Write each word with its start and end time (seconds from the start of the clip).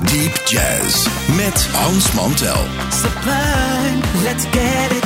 Deep 0.00 0.40
Jazz 0.46 1.06
met 1.36 1.66
Hans 1.72 2.12
Mantel. 2.12 2.66
sublime, 2.90 4.00
let's 4.22 4.44
get 4.50 4.92
it 4.92 5.03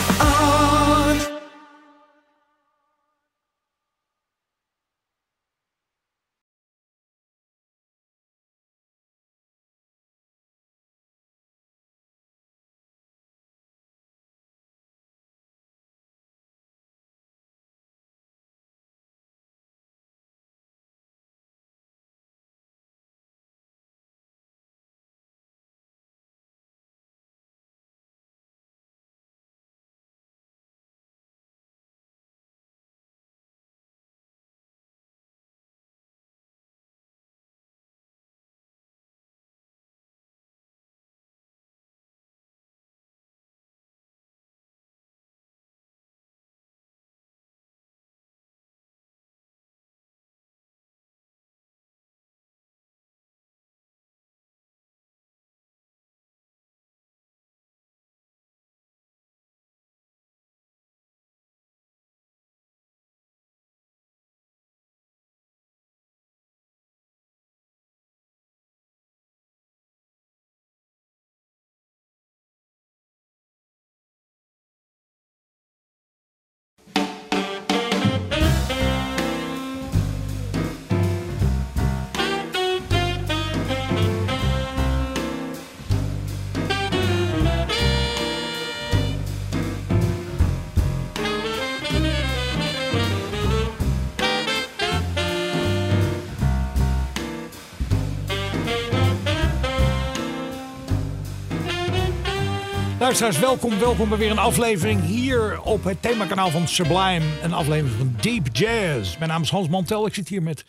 Luisteraars, 103.08 103.38
welkom, 103.38 103.78
welkom 103.78 104.08
bij 104.08 104.18
weer 104.18 104.30
een 104.30 104.38
aflevering 104.38 105.04
hier 105.04 105.62
op 105.62 105.84
het 105.84 106.02
themakanaal 106.02 106.50
van 106.50 106.68
Sublime. 106.68 107.24
Een 107.42 107.52
aflevering 107.52 107.96
van 107.96 108.14
Deep 108.20 108.56
Jazz. 108.56 109.18
Mijn 109.18 109.30
naam 109.30 109.42
is 109.42 109.50
Hans 109.50 109.68
Mantel. 109.68 110.06
Ik 110.06 110.14
zit 110.14 110.28
hier 110.28 110.42
met 110.42 110.64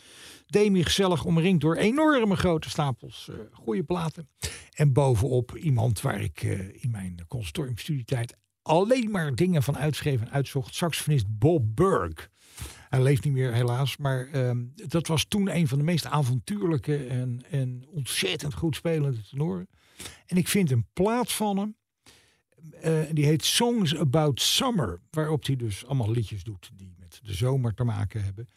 Demi 0.48 0.84
gezellig 0.84 1.26
omringd 1.26 1.62
door 1.62 1.76
enorme 1.76 2.36
grote 2.36 2.70
stapels 2.70 3.28
uh, 3.30 3.36
goede 3.52 3.84
platen. 3.84 4.30
En 4.74 4.94
bovenop 4.94 5.58
iemand 5.58 6.02
waar 6.02 6.22
ik 6.22 6.44
uh, 6.44 6.84
in 6.84 6.92
mijn 6.92 7.26
conservatoriumstudietijd 7.28 8.38
alleen 8.62 9.12
maar 9.12 9.36
dingen 9.36 9.64
van 9.64 9.78
uitschreef 9.78 10.22
en 10.22 10.32
uitzocht. 10.32 10.76
Saxofonist 10.76 11.26
Bob 11.30 11.76
Berg. 11.76 12.30
Hij 12.90 13.02
leeft 13.02 13.24
niet 13.24 13.34
meer 13.34 13.54
helaas, 13.54 13.98
maar 13.98 14.30
uh, 14.34 14.52
dat 14.76 15.08
was 15.08 15.26
toen 15.26 15.56
een 15.56 15.68
van 15.68 15.78
de 15.78 15.84
meest 15.84 16.06
avontuurlijke 16.06 17.06
en, 17.06 17.44
en 17.50 17.86
ontzettend 17.88 18.54
goed 18.54 18.76
spelende 18.76 19.22
tenoren. 19.30 19.70
En 20.26 20.38
ik 20.38 20.48
vind 20.48 20.72
een 20.72 20.88
plaat 20.94 21.32
van 21.32 21.58
hem. 21.58 21.78
Uh, 22.86 23.00
die 23.12 23.26
heet 23.26 23.46
Songs 23.46 23.96
About 23.98 24.42
Summer. 24.42 25.00
Waarop 25.12 25.46
hij 25.46 25.56
dus 25.56 25.86
allemaal 25.86 26.12
liedjes 26.12 26.44
doet 26.44 26.70
die 26.76 26.94
met 27.00 27.20
de 27.24 27.34
zomer 27.34 27.74
te 27.74 27.84
maken 27.84 28.24
hebben. 28.24 28.48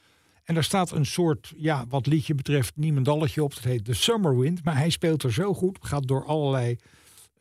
En 0.44 0.54
daar 0.54 0.64
staat 0.64 0.90
een 0.90 1.06
soort, 1.06 1.52
ja, 1.56 1.86
wat 1.88 2.06
liedje 2.06 2.34
betreft, 2.34 2.76
niemendalletje 2.76 3.42
op. 3.42 3.54
Dat 3.54 3.64
heet 3.64 3.84
The 3.84 3.94
Summer 3.94 4.38
Wind. 4.38 4.64
Maar 4.64 4.76
hij 4.76 4.90
speelt 4.90 5.22
er 5.22 5.32
zo 5.32 5.54
goed. 5.54 5.78
Gaat 5.80 6.08
door 6.08 6.24
allerlei 6.24 6.76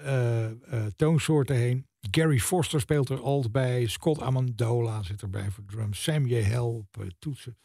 uh, 0.01 0.45
uh, 0.45 0.85
toonsoorten 0.95 1.55
heen. 1.55 1.85
Gary 2.11 2.39
Foster 2.39 2.79
speelt 2.79 3.09
er 3.09 3.21
alt 3.21 3.51
bij. 3.51 3.87
Scott 3.87 4.21
Amendola 4.21 5.03
zit 5.03 5.21
erbij 5.21 5.51
voor 5.51 5.65
drums. 5.65 6.03
Sam 6.03 6.27
Hell 6.27 6.59
op 6.59 7.05
toetsen. 7.19 7.57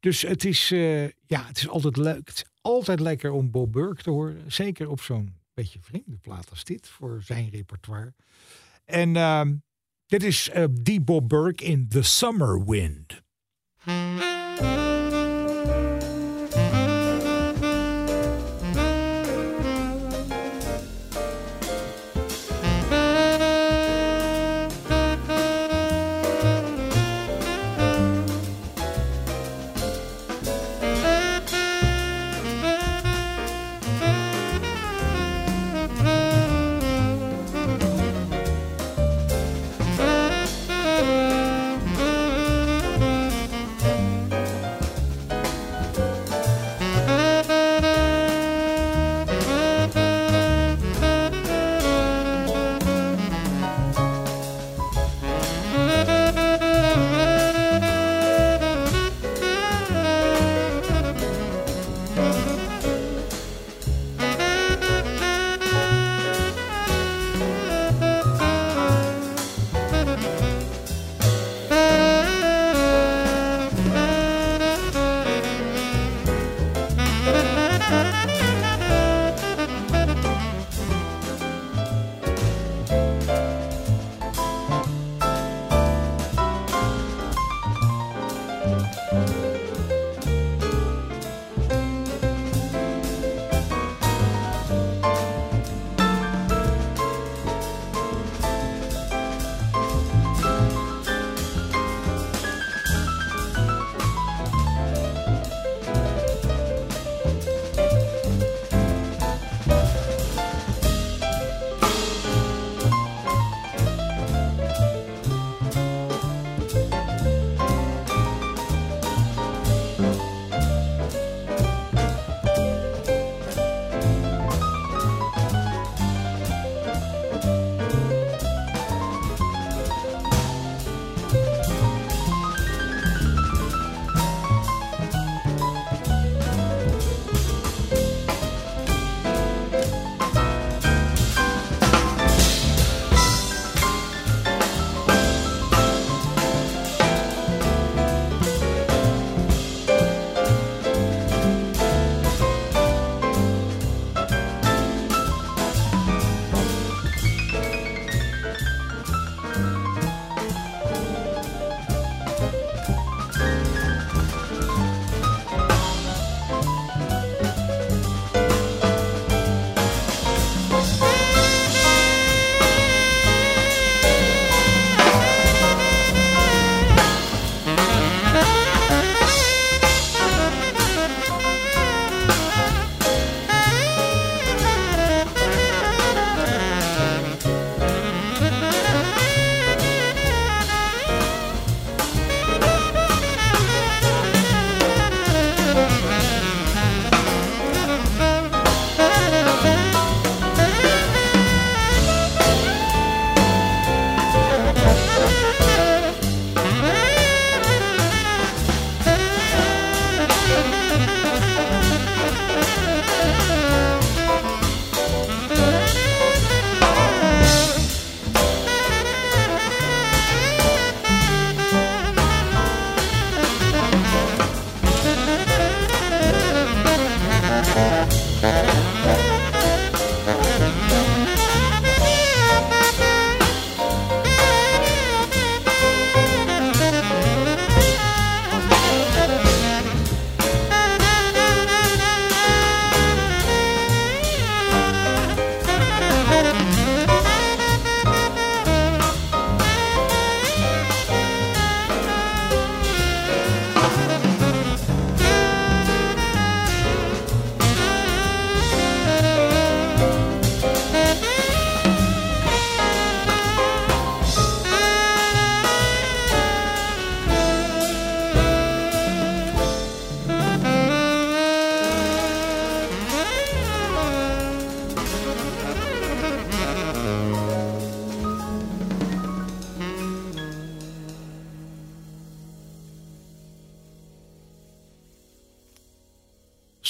Dus 0.00 0.22
het 0.22 0.44
is, 0.44 0.68
ja, 1.26 1.46
het 1.46 1.56
is 1.56 1.68
altijd 1.68 1.96
leuk. 1.96 2.28
Het 2.28 2.36
is 2.36 2.44
altijd 2.60 3.00
lekker 3.00 3.30
om 3.30 3.50
Bob 3.50 3.72
Burke 3.72 4.02
te 4.02 4.10
horen. 4.10 4.52
Zeker 4.52 4.88
op 4.88 5.00
zo'n 5.00 5.34
beetje 5.54 5.78
vreemde 5.82 6.16
plaat 6.16 6.50
als 6.50 6.64
dit 6.64 6.88
voor 6.88 7.22
zijn 7.22 7.50
repertoire. 7.50 8.12
En 8.90 9.16
uh, 9.16 9.44
dit 10.06 10.22
is 10.22 10.50
uh, 10.54 10.64
die 10.70 11.00
Bob 11.00 11.28
Burke 11.28 11.64
in 11.64 11.86
The 11.88 12.02
Summer 12.02 12.64
Wind. 12.64 13.22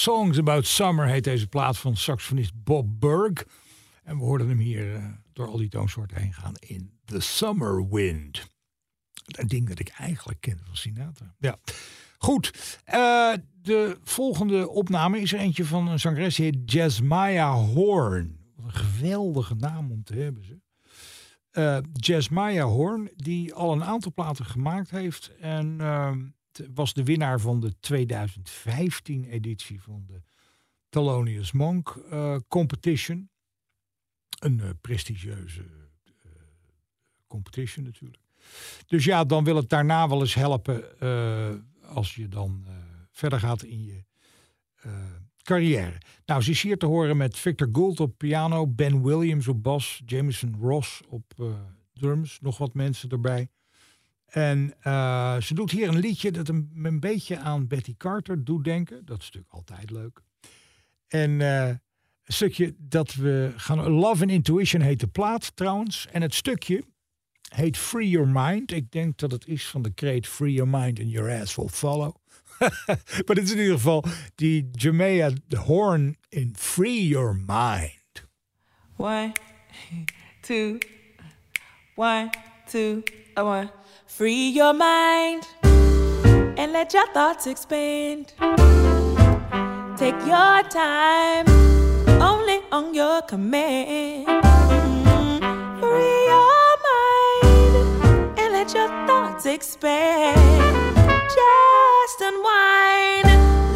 Songs 0.00 0.38
About 0.38 0.67
Summer 0.67 1.06
heet 1.06 1.25
deze 1.25 1.47
plaat 1.47 1.79
van 1.79 1.97
saxofonist 1.97 2.52
Bob 2.64 2.87
Berg. 3.00 3.44
En 4.02 4.19
we 4.19 4.25
hoorden 4.25 4.49
hem 4.49 4.58
hier 4.58 4.94
uh, 4.94 5.05
door 5.32 5.47
al 5.47 5.56
die 5.56 5.69
toonsoorten 5.69 6.17
heen 6.17 6.32
gaan 6.32 6.55
in 6.55 6.99
The 7.05 7.20
Summer 7.20 7.88
Wind. 7.88 8.49
Een 9.25 9.47
ding 9.47 9.69
dat 9.69 9.79
ik 9.79 9.88
eigenlijk 9.88 10.41
ken 10.41 10.61
van 10.64 10.76
Sinatra. 10.76 11.35
Ja. 11.38 11.58
Goed, 12.19 12.79
uh, 12.87 13.32
de 13.62 13.99
volgende 14.02 14.69
opname 14.69 15.20
is 15.20 15.32
er 15.32 15.38
eentje 15.38 15.64
van 15.64 15.88
een 15.88 16.00
zangeres 16.00 16.37
die 16.37 16.44
heet 16.44 16.73
Jasmaya 16.73 17.55
Horn. 17.55 18.38
Wat 18.56 18.64
een 18.64 18.81
geweldige 18.81 19.55
naam 19.55 19.91
om 19.91 20.02
te 20.02 20.14
hebben 20.14 20.44
ze. 20.44 20.61
Uh, 21.52 21.79
Jasmaya 21.93 22.64
Horn, 22.64 23.11
die 23.17 23.55
al 23.55 23.73
een 23.73 23.85
aantal 23.85 24.12
platen 24.12 24.44
gemaakt 24.44 24.91
heeft. 24.91 25.37
En 25.41 25.76
uh, 25.81 26.12
was 26.75 26.93
de 26.93 27.05
winnaar 27.05 27.41
van 27.41 27.61
de 27.61 27.75
2015 27.81 29.25
editie 29.25 29.82
van 29.82 30.05
de 30.06 30.23
Thelonious 30.88 31.52
Monk 31.52 32.04
uh, 32.12 32.37
Competition. 32.49 33.30
Een 34.38 34.78
prestigieuze 34.80 35.64
competition 37.26 37.85
natuurlijk. 37.85 38.23
Dus 38.87 39.04
ja, 39.04 39.25
dan 39.25 39.45
wil 39.45 39.57
het 39.57 39.69
daarna 39.69 40.09
wel 40.09 40.21
eens 40.21 40.35
helpen 40.35 40.99
als 41.83 42.14
je 42.14 42.28
dan 42.28 42.66
verder 43.11 43.40
gaat 43.40 43.62
in 43.62 43.85
je 43.85 44.04
carrière. 45.42 45.99
Nou, 46.26 46.42
ze 46.42 46.50
is 46.50 46.62
hier 46.62 46.78
te 46.78 46.87
horen 46.87 47.16
met 47.16 47.38
Victor 47.38 47.69
Gould 47.73 48.00
op 48.00 48.19
piano, 48.19 48.66
Ben 48.66 49.02
Williams 49.02 49.49
op 49.49 49.62
bas, 49.62 50.02
Jameson 50.07 50.57
Ross 50.61 51.02
op 51.09 51.54
drums, 51.92 52.40
nog 52.40 52.59
wat 52.59 52.75
mensen 52.75 53.11
erbij. 53.11 53.49
En 54.31 54.75
uh, 54.83 55.41
ze 55.41 55.55
doet 55.55 55.71
hier 55.71 55.89
een 55.89 55.99
liedje 55.99 56.31
dat 56.31 56.49
een, 56.49 56.71
een 56.83 57.01
beetje 57.01 57.39
aan 57.39 57.67
Betty 57.67 57.95
Carter 57.97 58.45
doet 58.45 58.65
denken. 58.65 59.05
Dat 59.05 59.21
is 59.21 59.25
natuurlijk 59.25 59.53
altijd 59.53 59.91
leuk. 59.91 60.23
En 61.09 61.41
een 61.41 61.81
stukje 62.25 62.75
dat 62.79 63.15
we 63.15 63.53
gaan. 63.57 63.89
Love 63.89 64.23
and 64.23 64.31
Intuition 64.31 64.81
heet 64.81 65.01
de 65.01 65.07
plaat 65.07 65.57
trouwens. 65.57 66.07
En 66.13 66.23
het 66.23 66.35
stukje 66.35 66.85
heet 67.49 67.79
Free 67.79 68.09
Your 68.09 68.29
Mind. 68.29 68.73
Ik 68.73 68.93
denk 68.93 69.19
dat 69.19 69.31
het 69.33 69.47
is 69.47 69.67
van 69.67 69.83
de 69.83 69.93
kreet 69.95 70.27
Free 70.27 70.53
Your 70.53 70.71
Mind 70.71 71.01
and 71.01 71.11
Your 71.11 71.41
Ass 71.41 71.55
Will 71.55 71.69
Follow. 71.69 72.15
maar 73.27 73.35
dit 73.35 73.43
is 73.45 73.53
in 73.53 73.59
ieder 73.59 73.75
geval 73.75 74.05
die 74.35 74.69
Jamea 74.73 75.31
Horn 75.49 76.17
in 76.29 76.55
Free 76.59 77.07
Your 77.07 77.37
Mind. 77.37 77.99
One, 78.97 79.33
two, 80.41 80.79
one, 81.95 82.31
two, 82.67 83.03
one. 83.35 83.80
Free 84.17 84.49
your 84.50 84.75
mind 84.75 85.47
and 85.62 86.73
let 86.73 86.93
your 86.93 87.07
thoughts 87.14 87.47
expand. 87.47 88.35
Take 89.97 90.19
your 90.26 90.62
time, 90.69 91.49
only 92.21 92.61
on 92.71 92.93
your 92.93 93.23
command. 93.23 94.26
Mm-hmm. 94.26 95.81
Free 95.81 96.25
your 96.26 96.76
mind 96.90 98.38
and 98.38 98.52
let 98.52 98.75
your 98.75 98.88
thoughts 99.07 99.47
expand 99.47 100.37
just 101.38 102.21
unwind. 102.21 103.29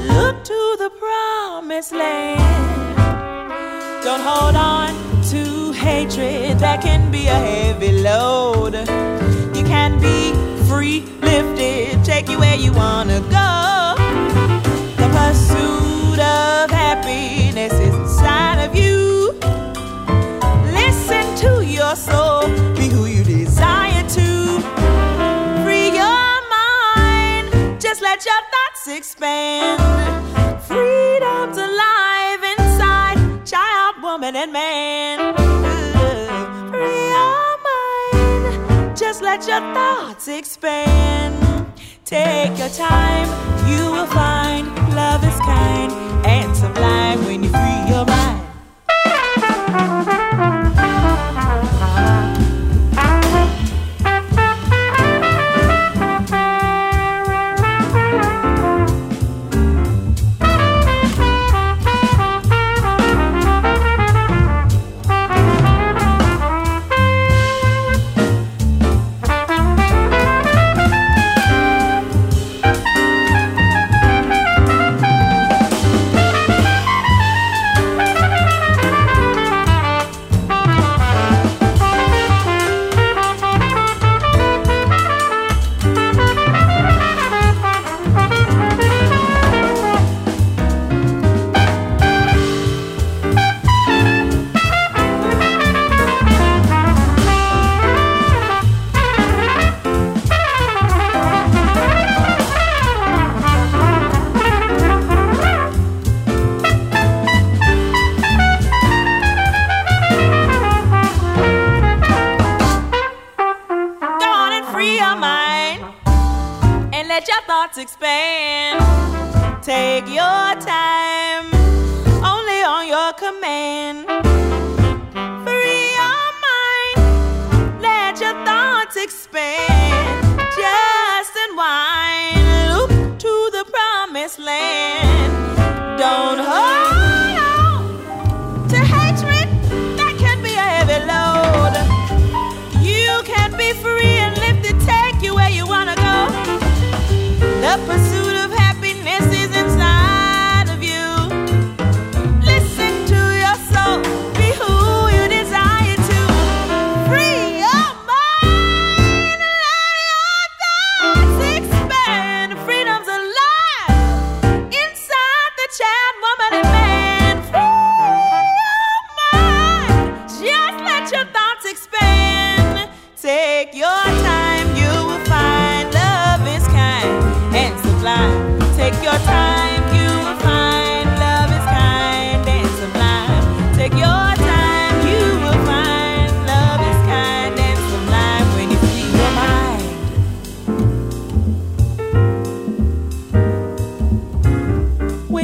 Look 0.09 0.45
to 0.45 0.77
the 0.79 0.91
promised 0.99 1.93
land. 1.93 2.97
Don't 4.05 4.21
hold 4.21 4.57
on 4.57 4.93
to 5.31 5.73
hatred 5.73 6.59
that 6.59 6.83
can 6.83 7.11
be 7.11 7.29
a 7.29 7.35
heavy 7.35 7.93
load. 8.03 8.75
Can 9.85 10.01
be 10.01 10.33
free 10.67 11.01
lifted, 11.21 12.03
take 12.03 12.31
you 12.31 12.39
where 12.39 12.57
you 12.57 12.73
wanna 12.73 13.21
go. 13.21 13.95
The 14.97 15.09
pursuit 15.19 16.19
of 16.21 16.71
happiness 16.71 17.75
is 17.75 17.95
inside 17.95 18.65
of 18.65 18.75
you. 18.75 19.39
Listen 20.73 21.27
to 21.45 21.63
your 21.67 21.95
soul, 21.97 22.49
be 22.75 22.89
who 22.89 23.05
you 23.05 23.23
desire 23.25 24.09
to. 24.09 24.63
Free 25.65 25.91
your 26.01 26.31
mind, 26.57 27.79
just 27.79 28.01
let 28.01 28.25
your 28.25 28.43
thoughts 28.53 28.89
expand. 28.89 29.83
Freedom's 30.67 31.04
let 39.37 39.49
your 39.49 39.75
thoughts 39.75 40.29
expand. 40.29 41.67
Take 42.05 42.57
your 42.57 42.69
time, 42.69 43.29
you 43.69 43.91
will 43.91 44.07
find 44.07 44.67
love 44.95 45.25
is 45.25 45.41
kind 45.41 45.91
and 46.25 46.57
sublime 46.57 47.25
when 47.25 47.43
you 47.43 47.51
free 47.51 47.93
your 47.93 48.05
mind. 48.05 48.34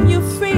when 0.01 0.09
you 0.09 0.21
free. 0.39 0.50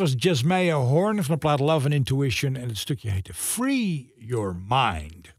Was 0.00 0.14
Jasmine 0.16 0.72
Horn 0.72 1.22
van 1.22 1.34
de 1.34 1.40
plaat 1.40 1.60
Love 1.60 1.84
and 1.84 1.94
Intuition. 1.94 2.56
En 2.56 2.68
het 2.68 2.78
stukje 2.78 3.10
heette 3.10 3.34
Free 3.34 4.12
Your 4.16 4.56
Mind. 4.68 5.34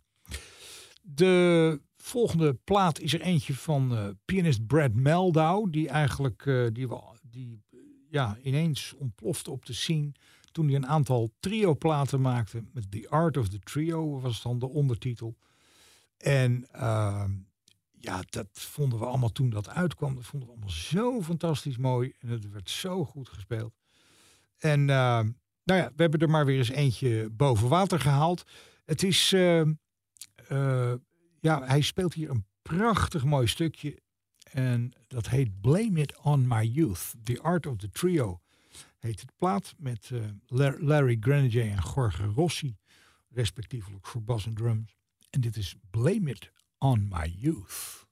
De 1.02 1.82
volgende 1.98 2.54
plaat 2.54 3.00
is 3.00 3.14
er 3.14 3.22
eentje 3.22 3.54
van 3.54 3.98
eh, 3.98 4.08
pianist 4.26 4.68
Brad 4.68 4.94
Meldau. 4.94 5.70
Die 5.70 5.90
eigenlijk 5.90 6.46
eh, 6.46 6.68
die, 6.74 6.88
die, 7.22 7.62
ja, 8.10 8.38
ineens 8.44 8.94
ontplofte 8.98 9.52
op 9.52 9.66
de 9.66 9.74
scene. 9.74 10.12
Toen 10.52 10.66
hij 10.66 10.76
een 10.76 10.88
aantal 10.88 11.32
trio-platen 11.40 12.22
maakte. 12.22 12.64
Met 12.74 12.92
The 12.92 13.10
Art 13.10 13.38
of 13.38 13.50
the 13.50 13.60
Trio 13.60 14.20
was 14.20 14.42
dan 14.42 14.60
de 14.60 14.70
ondertitel. 14.70 15.38
En 16.18 16.68
ehm, 16.72 17.32
ja, 17.92 18.24
dat 18.30 18.48
vonden 18.52 19.00
we 19.00 19.06
allemaal 19.06 19.32
toen 19.32 19.50
dat 19.50 19.70
uitkwam. 19.70 20.16
Dat 20.16 20.26
vonden 20.26 20.48
we 20.48 20.54
allemaal 20.54 20.76
zo 20.76 21.22
fantastisch 21.22 21.78
mooi. 21.78 22.14
En 22.20 22.30
het 22.30 22.52
werd 22.52 22.70
zo 22.70 23.06
goed 23.06 23.30
gespeeld. 23.30 23.81
En 24.62 24.80
eh, 24.90 25.20
nou 25.64 25.80
ja, 25.80 25.92
we 25.96 26.02
hebben 26.02 26.20
er 26.20 26.30
maar 26.30 26.46
weer 26.46 26.58
eens 26.58 26.70
eentje 26.70 27.30
boven 27.30 27.68
water 27.70 28.00
gehaald. 28.00 28.44
Het 28.86 29.04
is, 29.04 29.34
eh, 29.34 29.60
eh, 30.48 30.94
ja, 31.40 31.64
hij 31.64 31.82
speelt 31.82 32.14
hier 32.14 32.30
een 32.30 32.46
prachtig 32.62 33.24
mooi 33.24 33.48
stukje. 33.48 34.00
En 34.52 34.92
dat 35.08 35.30
heet 35.30 35.62
Blame 35.62 36.00
It 36.02 36.18
On 36.22 36.48
My 36.48 36.64
Youth. 36.66 37.14
The 37.24 37.42
Art 37.42 37.66
of 37.66 37.78
the 37.78 37.90
Trio 37.90 38.42
heet 39.00 39.22
het 39.22 39.32
plaat. 39.36 39.74
Met 39.78 40.10
eh, 40.14 40.20
La- 40.48 40.76
Larry 40.80 41.18
Grenadier 41.20 41.72
en 41.72 41.80
Jorge 41.96 42.26
Rossi. 42.26 42.78
Respectievelijk 43.30 44.08
voor 44.08 44.24
bas 44.24 44.46
en 44.46 44.54
drums. 44.54 44.96
En 45.30 45.42
dit 45.42 45.56
is 45.58 45.76
Blame 45.90 46.30
It 46.30 46.52
On 46.78 47.08
My 47.10 47.36
Youth. 47.38 48.06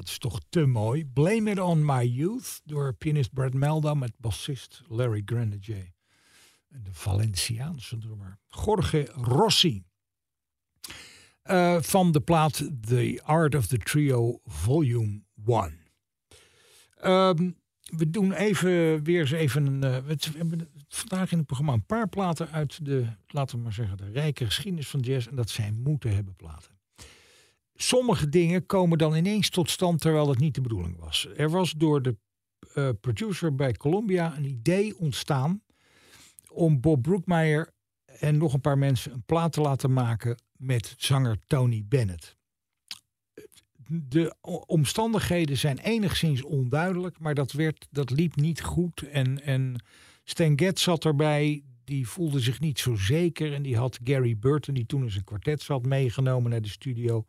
Dat 0.00 0.08
is 0.08 0.18
toch 0.18 0.40
te 0.48 0.66
mooi. 0.66 1.06
Blame 1.06 1.50
It 1.50 1.58
On 1.58 1.84
My 1.84 2.04
Youth 2.04 2.60
door 2.64 2.94
pianist 2.94 3.32
Brad 3.32 3.52
Meldo 3.52 3.94
met 3.94 4.12
bassist 4.16 4.82
Larry 4.88 5.22
Grenadier. 5.24 5.92
En 6.68 6.82
de 6.82 6.92
Valenciaanse 6.92 7.98
drummer 7.98 8.38
Jorge 8.48 9.08
Rossi. 9.14 9.84
Eh, 11.42 11.80
van 11.80 12.12
de 12.12 12.20
plaat 12.20 12.70
The 12.86 13.20
Art 13.24 13.54
of 13.54 13.66
the 13.66 13.78
Trio 13.78 14.40
Volume 14.44 15.22
1. 15.46 15.78
Ehm, 16.94 17.50
we 17.96 18.10
doen 18.10 18.32
even 18.32 19.02
weer 19.02 19.20
eens 19.20 19.30
even 19.30 19.66
een. 19.66 19.84
eh, 19.84 20.34
hebben 20.36 20.68
vandaag 20.88 21.32
in 21.32 21.38
het 21.38 21.46
programma 21.46 21.72
een 21.72 21.86
paar 21.86 22.08
platen 22.08 22.50
uit 22.50 22.84
de, 22.84 23.06
laten 23.26 23.56
we 23.56 23.62
maar 23.62 23.72
zeggen, 23.72 23.96
de 23.96 24.10
rijke 24.10 24.44
geschiedenis 24.44 24.88
van 24.88 25.00
jazz. 25.00 25.26
En 25.26 25.36
dat 25.36 25.50
zijn 25.50 25.82
moeten 25.82 26.14
hebben 26.14 26.36
platen. 26.36 26.79
Sommige 27.82 28.28
dingen 28.28 28.66
komen 28.66 28.98
dan 28.98 29.14
ineens 29.14 29.50
tot 29.50 29.70
stand 29.70 30.00
terwijl 30.00 30.28
het 30.28 30.38
niet 30.38 30.54
de 30.54 30.60
bedoeling 30.60 30.98
was. 30.98 31.28
Er 31.36 31.50
was 31.50 31.72
door 31.72 32.02
de 32.02 32.16
eh, 32.74 32.88
producer 33.00 33.54
bij 33.54 33.72
Columbia 33.72 34.36
een 34.36 34.44
idee 34.44 34.98
ontstaan 34.98 35.62
om 36.48 36.80
Bob 36.80 37.02
Brookmeyer 37.02 37.72
en 38.04 38.36
nog 38.38 38.52
een 38.54 38.60
paar 38.60 38.78
mensen 38.78 39.12
een 39.12 39.22
plaat 39.22 39.52
te 39.52 39.60
laten 39.60 39.92
maken 39.92 40.42
met 40.56 40.94
zanger 40.96 41.38
Tony 41.46 41.84
Bennett. 41.88 42.36
De 43.88 44.34
omstandigheden 44.66 45.56
zijn 45.56 45.78
enigszins 45.78 46.42
onduidelijk, 46.42 47.18
maar 47.18 47.34
dat, 47.34 47.52
werd, 47.52 47.86
dat 47.90 48.10
liep 48.10 48.36
niet 48.36 48.62
goed. 48.62 49.02
En, 49.02 49.42
en 49.42 49.84
Stan 50.24 50.58
Getz 50.58 50.82
zat 50.82 51.04
erbij, 51.04 51.62
die 51.84 52.08
voelde 52.08 52.40
zich 52.40 52.60
niet 52.60 52.78
zo 52.78 52.94
zeker. 52.94 53.54
En 53.54 53.62
die 53.62 53.76
had 53.76 53.98
Gary 54.04 54.36
Burton, 54.38 54.74
die 54.74 54.86
toen 54.86 55.02
in 55.02 55.10
zijn 55.10 55.24
kwartet 55.24 55.62
zat, 55.62 55.86
meegenomen 55.86 56.50
naar 56.50 56.62
de 56.62 56.68
studio. 56.68 57.26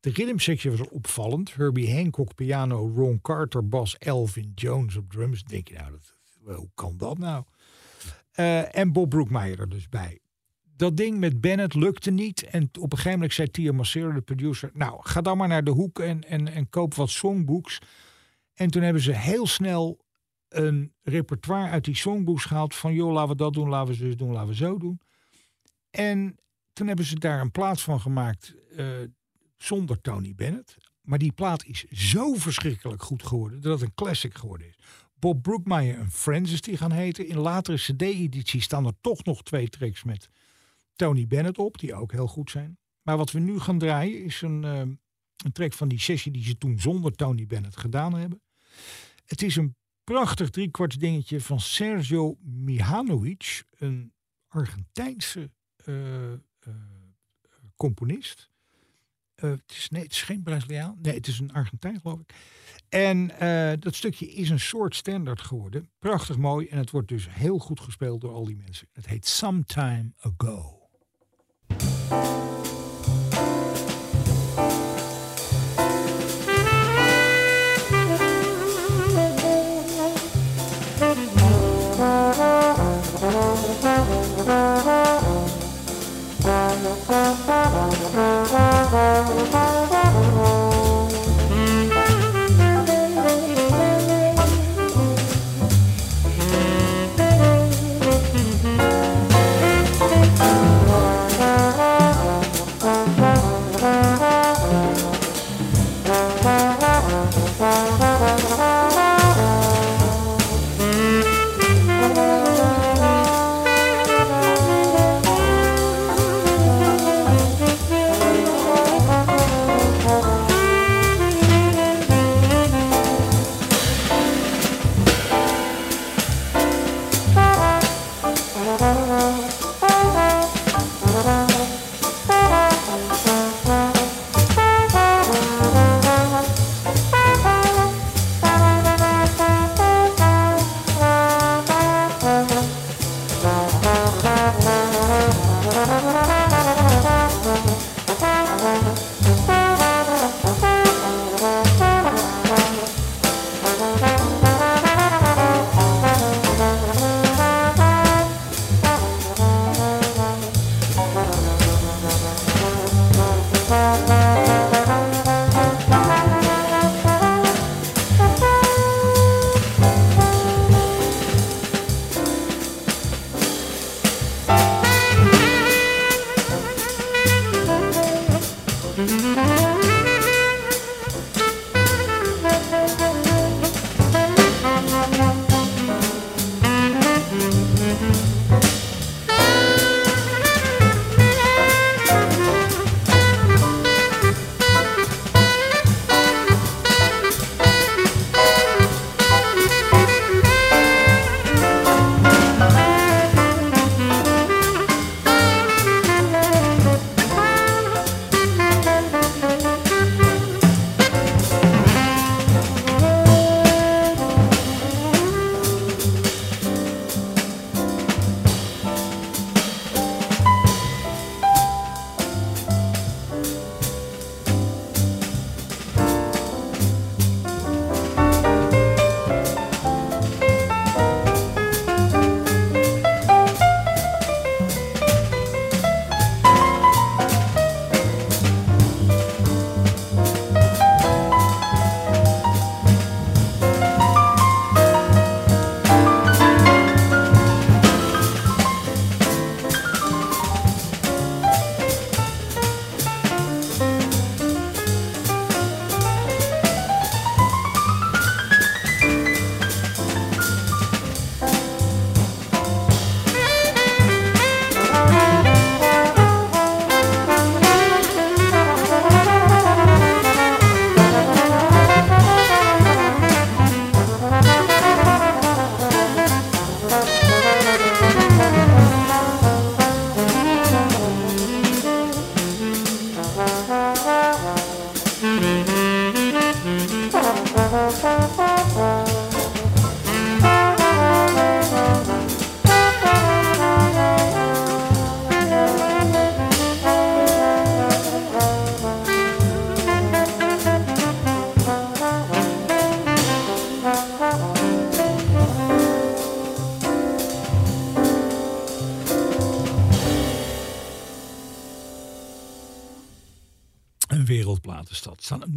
De 0.00 0.10
rhythmsectie 0.10 0.70
was 0.70 0.88
opvallend. 0.88 1.54
Herbie 1.54 1.94
Hancock 1.94 2.34
piano, 2.34 2.92
Ron 2.94 3.20
Carter 3.20 3.68
bas, 3.68 3.98
Elvin 3.98 4.52
Jones 4.54 4.96
op 4.96 5.10
drums. 5.10 5.40
Dan 5.40 5.50
denk 5.50 5.68
je 5.68 5.74
nou, 5.74 5.90
dat, 5.90 6.56
hoe 6.56 6.70
kan 6.74 6.96
dat 6.96 7.18
nou? 7.18 7.44
Eh, 8.30 8.76
en 8.76 8.92
Bob 8.92 9.10
Brookmeyer 9.10 9.60
er 9.60 9.68
dus 9.68 9.88
bij. 9.88 10.20
Dat 10.76 10.96
ding 10.96 11.18
met 11.18 11.40
Bennett 11.40 11.74
lukte 11.74 12.10
niet. 12.10 12.42
En 12.42 12.62
op 12.62 12.82
een 12.82 12.90
gegeven 12.90 13.12
moment 13.12 13.32
zei 13.32 13.50
Tia 13.50 13.72
Macero, 13.72 14.12
de 14.12 14.20
producer... 14.20 14.70
nou, 14.74 14.98
ga 15.02 15.20
dan 15.20 15.36
maar 15.36 15.48
naar 15.48 15.64
de 15.64 15.70
hoek 15.70 15.98
en, 15.98 16.24
en, 16.24 16.48
en 16.48 16.68
koop 16.68 16.94
wat 16.94 17.10
songbooks. 17.10 17.78
En 18.54 18.70
toen 18.70 18.82
hebben 18.82 19.02
ze 19.02 19.12
heel 19.12 19.46
snel 19.46 20.04
een 20.48 20.92
repertoire 21.02 21.70
uit 21.70 21.84
die 21.84 21.96
songbooks 21.96 22.44
gehaald... 22.44 22.74
van 22.74 22.94
joh, 22.94 23.12
laten 23.12 23.30
we 23.30 23.36
dat 23.36 23.52
doen, 23.52 23.68
laten 23.68 23.88
we 23.88 23.98
zus 23.98 24.16
doen, 24.16 24.32
laten 24.32 24.48
we 24.48 24.54
zo 24.54 24.78
doen. 24.78 25.00
En 25.90 26.36
toen 26.72 26.86
hebben 26.86 27.04
ze 27.04 27.18
daar 27.18 27.40
een 27.40 27.50
plaat 27.50 27.80
van 27.80 28.00
gemaakt 28.00 28.54
eh, 28.76 28.86
zonder 29.58 30.00
Tony 30.00 30.34
Bennett. 30.34 30.76
Maar 31.00 31.18
die 31.18 31.32
plaat 31.32 31.64
is 31.64 31.84
zo 31.84 32.34
verschrikkelijk 32.34 33.02
goed 33.02 33.22
geworden... 33.22 33.60
dat 33.60 33.80
het 33.80 33.88
een 33.88 33.94
classic 33.94 34.34
geworden 34.34 34.68
is. 34.68 34.78
Bob 35.14 35.42
Brookmeyer 35.42 35.98
en 35.98 36.10
Friends 36.10 36.60
die 36.60 36.76
gaan 36.76 36.92
heten. 36.92 37.28
In 37.28 37.38
latere 37.38 37.76
cd-edities 37.76 38.64
staan 38.64 38.86
er 38.86 38.94
toch 39.00 39.24
nog 39.24 39.42
twee 39.42 39.68
tracks 39.68 40.04
met 40.04 40.28
Tony 40.96 41.26
Bennett 41.26 41.58
op, 41.58 41.78
die 41.78 41.94
ook 41.94 42.12
heel 42.12 42.26
goed 42.26 42.50
zijn. 42.50 42.78
Maar 43.02 43.16
wat 43.16 43.30
we 43.30 43.38
nu 43.38 43.58
gaan 43.58 43.78
draaien 43.78 44.24
is 44.24 44.42
een, 44.42 44.64
eh, 44.64 44.78
een 44.78 45.52
track 45.52 45.72
van 45.72 45.88
die 45.88 46.00
sessie 46.00 46.32
die 46.32 46.44
ze 46.44 46.58
toen 46.58 46.80
zonder 46.80 47.12
Tony 47.12 47.46
Bennett 47.46 47.76
gedaan 47.76 48.14
hebben. 48.14 48.42
Het 49.24 49.42
is 49.42 49.56
een 49.56 49.76
prachtig 50.04 50.50
driekwarts 50.50 50.96
dingetje 50.96 51.40
van 51.40 51.60
Sergio 51.60 52.36
Mihanovic, 52.40 53.64
een 53.78 54.12
Argentijnse 54.48 55.50
eh, 55.84 56.32
eh, 56.32 56.38
componist. 57.76 58.50
Eh, 59.38 59.50
het, 59.50 59.62
is, 59.68 59.88
nee, 59.88 60.02
het 60.02 60.12
is 60.12 60.22
geen 60.22 60.42
Braziliaan. 60.42 60.98
Nee, 61.02 61.14
het 61.14 61.26
is 61.26 61.38
een 61.38 61.52
Argentijn, 61.52 62.00
geloof 62.00 62.20
ik. 62.20 62.34
En 62.88 63.38
eh, 63.38 63.72
dat 63.80 63.94
stukje 63.94 64.26
is 64.32 64.50
een 64.50 64.60
soort 64.60 64.96
standaard 64.96 65.40
geworden. 65.40 65.90
Prachtig 65.98 66.36
mooi. 66.36 66.66
En 66.66 66.78
het 66.78 66.90
wordt 66.90 67.08
dus 67.08 67.26
heel 67.30 67.58
goed 67.58 67.80
gespeeld 67.80 68.20
door 68.20 68.32
al 68.32 68.44
die 68.44 68.56
mensen. 68.56 68.88
Het 68.92 69.06
heet 69.06 69.26
Sometime 69.26 70.12
Ago. 70.18 70.78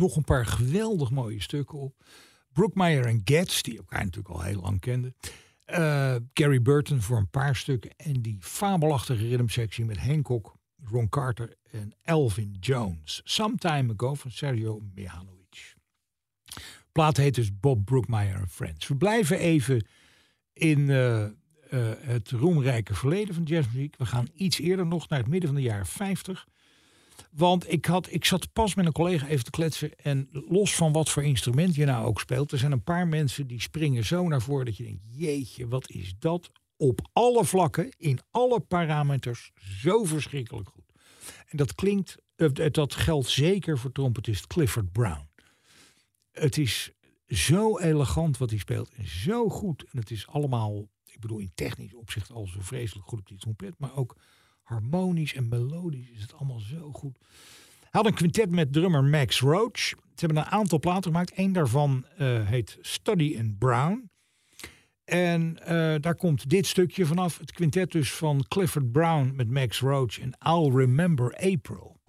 Nog 0.01 0.15
een 0.15 0.23
paar 0.23 0.45
geweldig 0.45 1.11
mooie 1.11 1.41
stukken 1.41 1.79
op. 1.79 1.95
Brookmeyer 2.53 3.05
en 3.05 3.21
Getz, 3.23 3.61
die 3.61 3.77
elkaar 3.77 4.03
natuurlijk 4.03 4.35
al 4.35 4.41
heel 4.41 4.61
lang 4.61 4.79
kenden. 4.79 5.15
Uh, 5.67 6.15
Gary 6.33 6.61
Burton 6.61 7.01
voor 7.01 7.17
een 7.17 7.29
paar 7.29 7.55
stukken. 7.55 7.91
En 7.97 8.21
die 8.21 8.37
fabelachtige 8.39 9.27
rhythmsectie 9.27 9.85
met 9.85 9.97
Hancock, 9.97 10.55
Ron 10.83 11.09
Carter 11.09 11.55
en 11.71 11.93
Elvin 12.03 12.57
Jones. 12.59 13.21
Some 13.23 13.55
Time 13.55 13.93
Ago 13.93 14.13
van 14.13 14.31
Sergio 14.31 14.81
Mihanovic. 14.93 15.75
plaat 16.91 17.17
heet 17.17 17.35
dus 17.35 17.59
Bob 17.59 17.85
Brookmeyer 17.85 18.37
and 18.37 18.51
Friends. 18.51 18.87
We 18.87 18.95
blijven 18.95 19.37
even 19.37 19.87
in 20.53 20.79
uh, 20.79 21.23
uh, 21.23 21.29
het 21.99 22.29
roemrijke 22.29 22.95
verleden 22.95 23.33
van 23.33 23.43
jazzmuziek. 23.43 23.97
We 23.97 24.05
gaan 24.05 24.27
iets 24.33 24.59
eerder 24.59 24.85
nog 24.85 25.09
naar 25.09 25.19
het 25.19 25.27
midden 25.27 25.49
van 25.49 25.57
de 25.57 25.65
jaren 25.65 25.85
50. 25.85 26.47
Want 27.31 27.71
ik, 27.71 27.85
had, 27.85 28.11
ik 28.11 28.25
zat 28.25 28.53
pas 28.53 28.75
met 28.75 28.85
een 28.85 28.91
collega 28.91 29.27
even 29.27 29.43
te 29.43 29.51
kletsen. 29.51 29.95
En 29.95 30.29
los 30.31 30.75
van 30.75 30.91
wat 30.91 31.09
voor 31.09 31.23
instrument 31.23 31.75
je 31.75 31.85
nou 31.85 32.05
ook 32.05 32.19
speelt. 32.19 32.51
Er 32.51 32.57
zijn 32.57 32.71
een 32.71 32.83
paar 32.83 33.07
mensen 33.07 33.47
die 33.47 33.61
springen 33.61 34.05
zo 34.05 34.27
naar 34.27 34.41
voren 34.41 34.65
dat 34.65 34.77
je 34.77 34.83
denkt. 34.83 35.03
Jeetje, 35.07 35.67
wat 35.67 35.89
is 35.89 36.13
dat 36.19 36.51
op 36.77 37.09
alle 37.13 37.45
vlakken, 37.45 37.89
in 37.97 38.19
alle 38.31 38.59
parameters, 38.59 39.51
zo 39.81 40.03
verschrikkelijk 40.03 40.69
goed. 40.69 40.93
En 41.47 41.57
dat 41.57 41.75
klinkt, 41.75 42.17
dat 42.71 42.95
geldt 42.95 43.29
zeker 43.29 43.77
voor 43.77 43.91
trompetist 43.91 44.47
Clifford 44.47 44.91
Brown. 44.91 45.29
Het 46.31 46.57
is 46.57 46.91
zo 47.27 47.77
elegant 47.77 48.37
wat 48.37 48.49
hij 48.49 48.59
speelt 48.59 48.89
en 48.89 49.07
zo 49.07 49.49
goed. 49.49 49.83
En 49.91 49.97
het 49.99 50.11
is 50.11 50.27
allemaal, 50.27 50.89
ik 51.05 51.19
bedoel 51.19 51.39
in 51.39 51.51
technisch 51.55 51.93
opzicht 51.93 52.31
al 52.31 52.47
zo 52.47 52.59
vreselijk 52.61 53.07
goed 53.07 53.19
op 53.19 53.27
die 53.27 53.37
trompet, 53.37 53.73
maar 53.77 53.95
ook 53.95 54.15
harmonisch 54.63 55.33
en 55.33 55.49
melodisch 55.49 56.09
is 56.09 56.21
het 56.21 56.33
allemaal 56.33 56.59
zo 56.59 56.91
goed. 56.91 57.17
Hij 57.79 58.01
had 58.01 58.05
een 58.05 58.13
quintet 58.13 58.49
met 58.49 58.73
drummer 58.73 59.03
Max 59.03 59.39
Roach. 59.39 59.77
Ze 59.77 59.95
hebben 60.15 60.37
een 60.37 60.51
aantal 60.51 60.79
platen 60.79 61.03
gemaakt. 61.03 61.31
Eén 61.35 61.51
daarvan 61.51 62.05
uh, 62.19 62.47
heet 62.47 62.77
Study 62.81 63.23
in 63.23 63.55
Brown. 63.57 64.09
En 65.03 65.57
uh, 65.61 65.95
daar 65.99 66.15
komt 66.15 66.49
dit 66.49 66.67
stukje 66.67 67.05
vanaf. 67.05 67.37
Het 67.37 67.51
quintet 67.51 67.91
dus 67.91 68.13
van 68.13 68.45
Clifford 68.47 68.91
Brown 68.91 69.33
met 69.35 69.49
Max 69.49 69.79
Roach 69.79 70.19
en 70.19 70.37
I'll 70.45 70.71
Remember 70.75 71.35
April. 71.35 71.99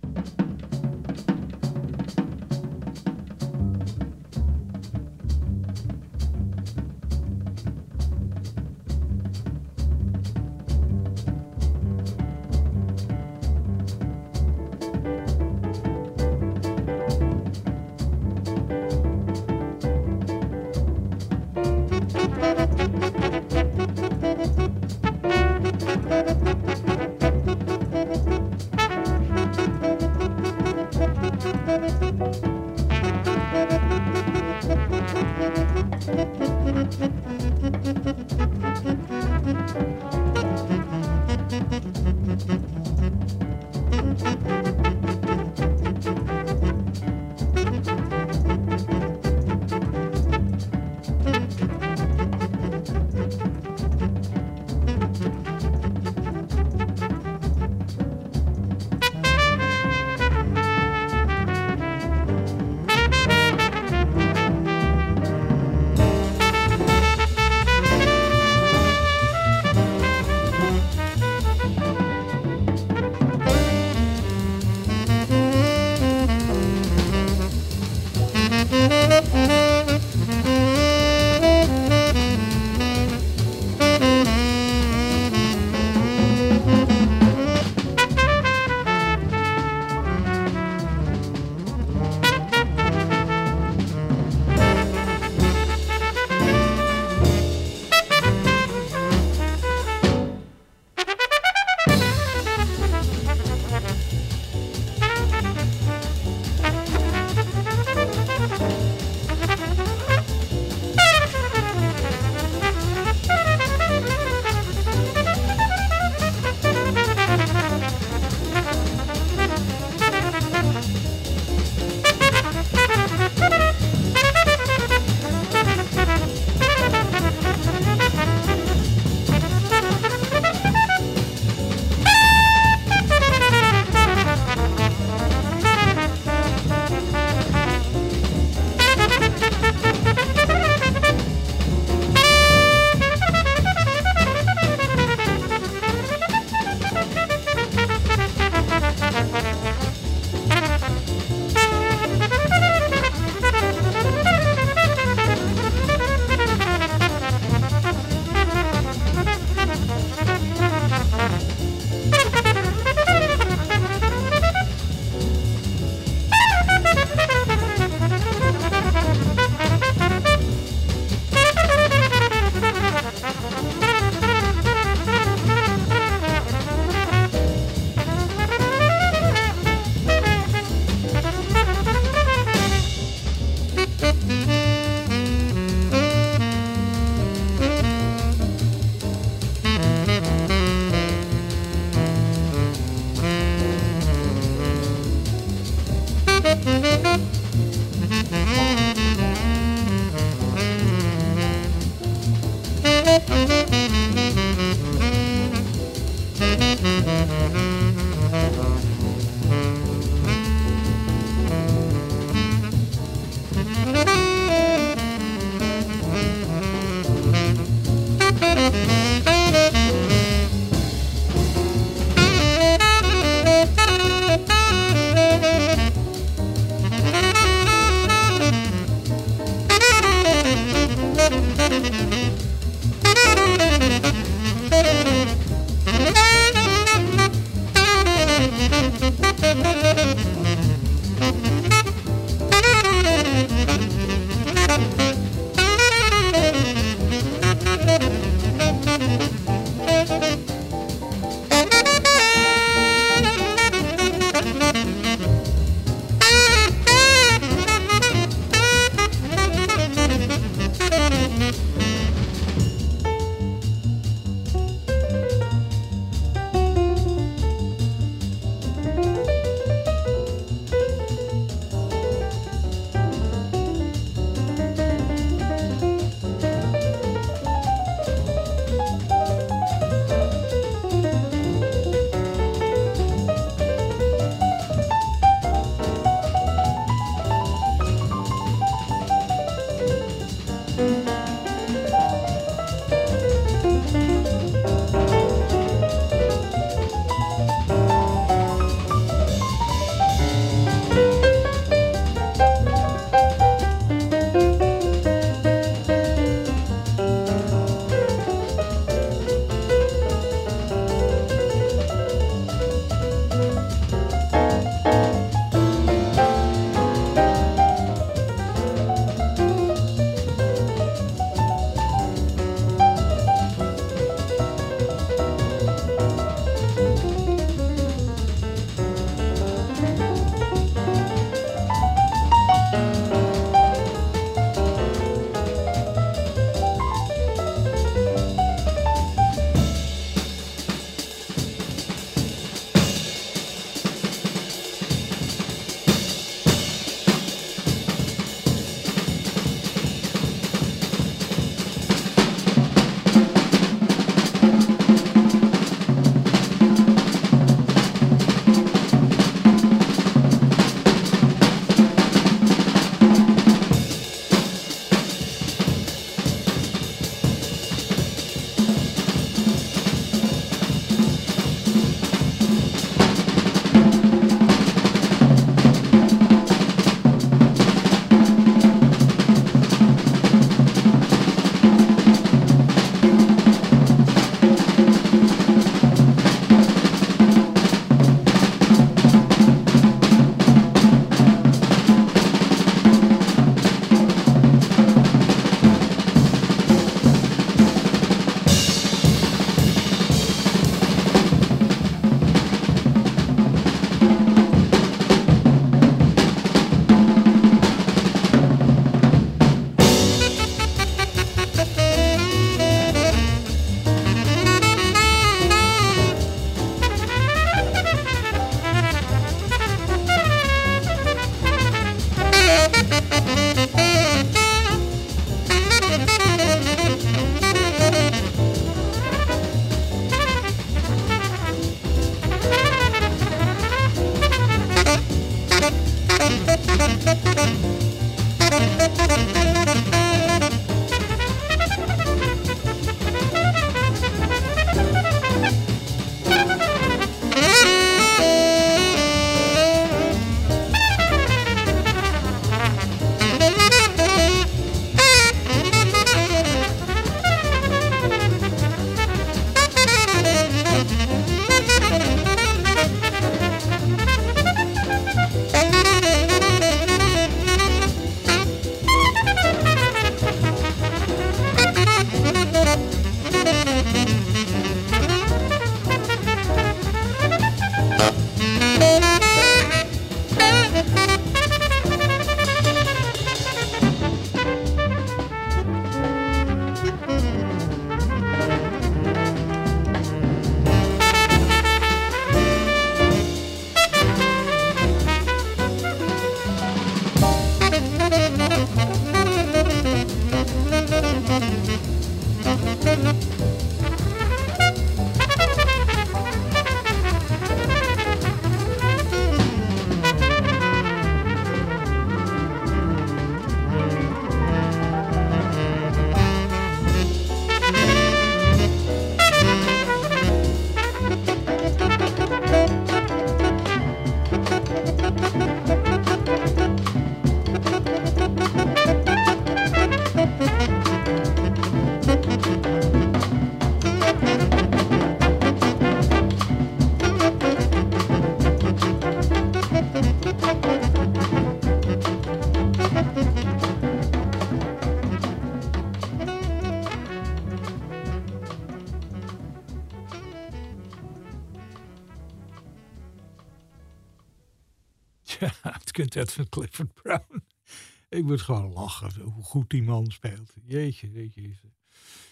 Van 556.15 556.48
Clifford 556.48 556.94
Brown. 556.94 557.42
Ik 558.08 558.25
moet 558.25 558.40
gewoon 558.40 558.73
lachen 558.73 559.21
hoe 559.21 559.44
goed 559.44 559.71
die 559.71 559.83
man 559.83 560.10
speelt. 560.10 560.54
Jeetje, 560.65 561.10
jeetje. 561.10 561.52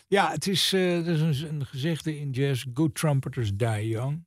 Ja, 0.07 0.31
het 0.31 0.47
is, 0.47 0.73
uh, 0.73 1.07
is 1.07 1.41
een, 1.43 1.55
een 1.55 1.67
gezegde 1.67 2.19
in 2.19 2.31
jazz: 2.31 2.65
good 2.75 2.95
trumpeters 2.95 3.51
die 3.55 3.89
young. 3.89 4.25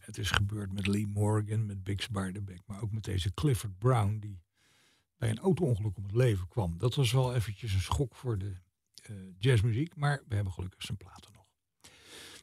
Het 0.00 0.18
is 0.18 0.30
gebeurd 0.30 0.72
met 0.72 0.86
Lee 0.86 1.06
Morgan, 1.06 1.66
met 1.66 1.84
Bix 1.84 2.08
Beiderbecke, 2.08 2.62
maar 2.66 2.82
ook 2.82 2.92
met 2.92 3.04
deze 3.04 3.34
Clifford 3.34 3.78
Brown, 3.78 4.18
die 4.20 4.40
bij 5.16 5.30
een 5.30 5.38
auto-ongeluk 5.38 5.96
om 5.96 6.02
het 6.02 6.14
leven 6.14 6.48
kwam. 6.48 6.78
Dat 6.78 6.94
was 6.94 7.12
wel 7.12 7.34
eventjes 7.34 7.74
een 7.74 7.80
schok 7.80 8.14
voor 8.14 8.38
de 8.38 8.52
uh, 9.10 9.16
jazzmuziek, 9.38 9.96
maar 9.96 10.22
we 10.28 10.34
hebben 10.34 10.52
gelukkig 10.52 10.82
zijn 10.82 10.96
platen 10.96 11.32
nog. 11.32 11.44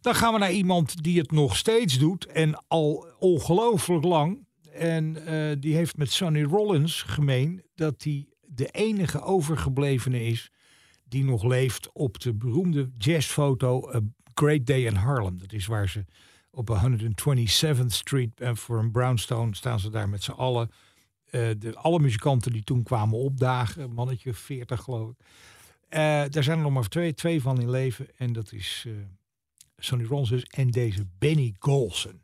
Dan 0.02 0.16
gaan 0.16 0.34
we 0.34 0.40
naar 0.40 0.52
iemand 0.52 1.04
die 1.04 1.20
het 1.20 1.32
nog 1.32 1.58
steeds 1.58 2.00
doet 2.00 2.26
en 2.26 2.64
al 2.68 3.08
ongelooflijk 3.20 4.04
lang. 4.04 4.45
En 4.76 5.18
uh, 5.18 5.56
die 5.60 5.76
heeft 5.76 5.98
met 5.98 6.12
Sonny 6.12 6.44
Rollins 6.44 7.02
gemeen 7.02 7.64
dat 7.76 8.04
hij 8.04 8.28
de 8.42 8.68
enige 8.68 9.22
overgeblevene 9.22 10.24
is 10.24 10.52
die 11.04 11.24
nog 11.24 11.44
leeft 11.44 11.92
op 11.92 12.20
de 12.20 12.34
beroemde 12.34 12.90
jazzfoto 12.98 13.94
A 13.94 14.00
Great 14.34 14.66
Day 14.66 14.86
in 14.86 14.96
Harlem. 14.96 15.38
Dat 15.38 15.54
is 15.54 15.66
waar 15.66 15.90
ze 15.90 16.06
op 16.52 16.80
127th 16.84 17.86
Street 17.86 18.42
en 18.42 18.58
voor 18.58 18.80
een 18.80 18.92
brownstone 18.92 19.56
staan 19.56 19.80
ze 19.80 19.90
daar 19.90 20.10
met 20.10 20.24
z'n 20.24 20.32
allen. 20.32 20.72
Uh, 21.32 21.50
de, 21.58 21.76
alle 21.76 22.00
muzikanten 22.00 22.52
die 22.52 22.64
toen 22.64 22.84
kwamen 22.84 23.18
opdagen, 23.18 23.94
mannetje 23.94 24.34
40 24.34 24.82
geloof 24.82 25.10
ik. 25.10 25.18
Daar 26.32 26.44
zijn 26.44 26.58
er 26.58 26.64
nog 26.64 26.74
maar 26.74 26.88
twee, 26.88 27.14
twee 27.14 27.42
van 27.42 27.62
in 27.62 27.70
leven. 27.70 28.08
En 28.18 28.34
dat 28.34 28.52
is 28.52 28.88
Sonny 29.78 30.06
Rollins 30.06 30.44
en 30.44 30.72
deze 30.72 31.06
Benny 31.18 31.56
Golson. 31.60 32.22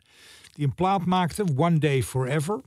Die 0.51 0.65
een 0.65 0.75
plaat 0.75 1.05
maakte, 1.05 1.45
One 1.55 1.77
Day 1.77 2.03
Forever. 2.03 2.61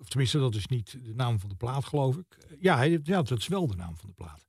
of 0.00 0.08
tenminste, 0.08 0.38
dat 0.38 0.54
is 0.54 0.66
niet 0.66 0.98
de 1.04 1.14
naam 1.14 1.40
van 1.40 1.48
de 1.48 1.56
plaat 1.56 1.84
geloof 1.84 2.16
ik. 2.16 2.38
Ja, 2.60 2.82
ja, 2.82 3.22
dat 3.22 3.38
is 3.38 3.48
wel 3.48 3.66
de 3.66 3.76
naam 3.76 3.96
van 3.96 4.08
de 4.08 4.14
plaat. 4.14 4.46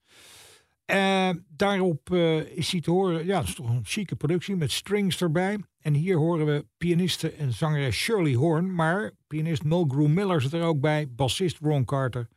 Uh, 0.86 1.30
daarop 1.48 2.10
uh, 2.10 2.58
is 2.58 2.72
hij 2.72 2.82
te 2.82 2.92
horen, 2.92 3.26
ja, 3.26 3.40
dat 3.40 3.48
is 3.48 3.56
toch 3.56 3.70
een 3.70 3.86
chique 3.86 4.16
productie 4.16 4.56
met 4.56 4.72
strings 4.72 5.22
erbij. 5.22 5.60
En 5.80 5.94
hier 5.94 6.18
horen 6.18 6.46
we 6.46 6.66
pianiste 6.78 7.32
en 7.32 7.54
zangeres 7.54 7.96
Shirley 7.96 8.34
Horn, 8.34 8.76
maar 8.76 9.12
pianist 9.28 9.64
Mulgrew 9.64 10.08
Miller 10.08 10.42
zit 10.42 10.54
er 10.54 10.64
ook 10.64 10.80
bij, 10.80 11.10
bassist 11.10 11.58
Ron 11.58 11.86
Carter, 11.86 12.28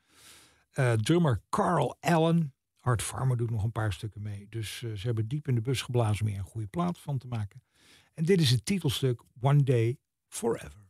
drummer 0.97 1.43
Carl 1.49 1.97
Allen. 2.01 2.55
Art 2.81 3.03
Farmer 3.03 3.37
doet 3.37 3.51
nog 3.51 3.65
een 3.65 3.73
paar 3.73 3.93
stukken 3.93 4.23
mee. 4.23 4.47
Dus 4.51 4.79
ze 4.79 5.01
hebben 5.03 5.29
diep 5.29 5.49
in 5.49 5.55
de 5.55 5.61
bus 5.61 5.83
geblazen 5.83 6.25
om 6.25 6.31
hier 6.31 6.41
een 6.41 6.45
goede 6.45 6.67
plaat 6.67 6.99
van 6.99 7.19
te 7.19 7.27
maken. 7.27 7.63
En 8.15 8.25
dit 8.25 8.41
is 8.41 8.51
het 8.51 8.65
titelstuk 8.65 9.23
One 9.41 9.63
Day 9.63 9.99
Forever. 10.29 10.82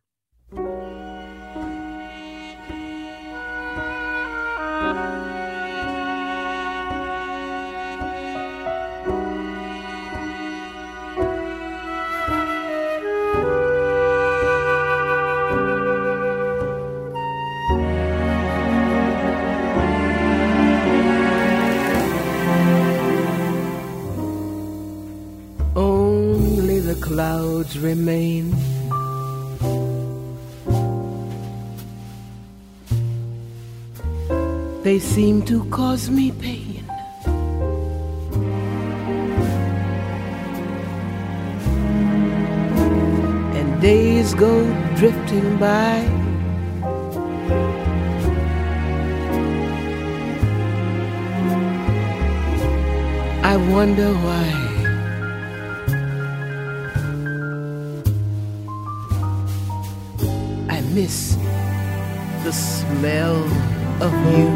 Clouds 27.12 27.78
remain. 27.78 28.50
They 34.82 34.98
seem 34.98 35.42
to 35.42 35.62
cause 35.66 36.08
me 36.08 36.32
pain. 36.32 36.84
And 43.58 43.82
days 43.82 44.32
go 44.32 44.54
drifting 44.96 45.58
by. 45.58 45.98
I 53.52 53.56
wonder 53.70 54.14
why. 54.24 54.71
Miss 60.94 61.36
the 62.44 62.52
smell 62.52 63.36
of 64.02 64.12
you. 64.36 64.48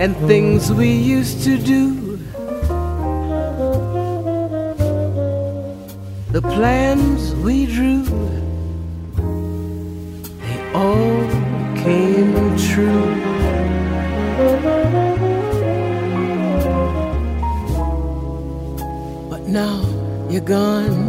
And 0.00 0.16
things 0.26 0.72
we 0.72 0.90
used 0.90 1.44
to 1.44 1.56
do. 1.56 2.18
The 6.32 6.42
plans 6.42 7.34
we 7.36 7.66
drew, 7.66 8.02
they 10.42 10.60
all 10.74 11.30
came 11.76 12.34
true. 12.58 13.14
But 19.30 19.42
now 19.42 19.80
you're 20.28 20.40
gone. 20.40 21.05